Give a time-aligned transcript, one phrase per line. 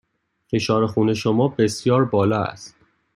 [0.47, 2.75] فشار خون شما بسیار بالا است.